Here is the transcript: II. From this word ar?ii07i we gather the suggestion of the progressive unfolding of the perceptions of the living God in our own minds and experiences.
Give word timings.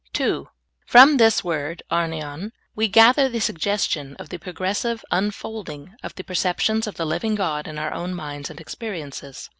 II. 0.19 0.45
From 0.87 1.17
this 1.17 1.43
word 1.43 1.83
ar?ii07i 1.91 2.51
we 2.75 2.87
gather 2.87 3.29
the 3.29 3.39
suggestion 3.39 4.15
of 4.15 4.29
the 4.29 4.39
progressive 4.39 5.05
unfolding 5.11 5.93
of 6.01 6.15
the 6.15 6.23
perceptions 6.23 6.87
of 6.87 6.95
the 6.95 7.05
living 7.05 7.35
God 7.35 7.67
in 7.67 7.77
our 7.77 7.93
own 7.93 8.15
minds 8.15 8.49
and 8.49 8.59
experiences. 8.59 9.47